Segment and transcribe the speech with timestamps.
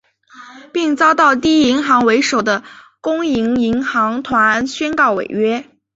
[0.73, 2.63] 并遭到第一银行为首的
[3.01, 5.69] 公营银行团宣告违约。